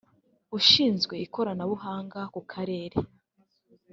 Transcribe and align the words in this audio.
ushinzwe 0.57 1.13
Ikoranabuhanga 1.25 2.19
ku 2.33 2.41
karere 2.51 2.97